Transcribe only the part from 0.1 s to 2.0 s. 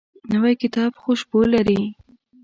نوی کتاب خوشبو لري